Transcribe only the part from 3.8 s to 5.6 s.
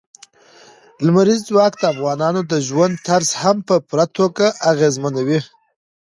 پوره توګه اغېزمنوي.